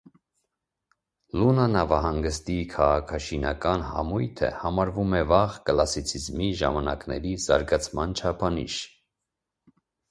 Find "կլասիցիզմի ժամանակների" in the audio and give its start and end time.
5.69-7.37